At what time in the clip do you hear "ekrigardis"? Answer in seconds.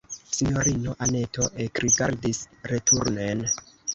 1.67-2.41